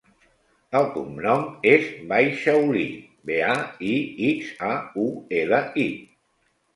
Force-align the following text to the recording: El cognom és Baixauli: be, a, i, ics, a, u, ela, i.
El 0.77 0.85
cognom 0.93 1.41
és 1.71 1.83
Baixauli: 2.11 2.85
be, 3.31 3.37
a, 3.49 3.53
i, 3.89 3.91
ics, 4.31 4.49
a, 4.69 4.71
u, 5.05 5.05
ela, 5.43 5.61
i. 5.83 5.87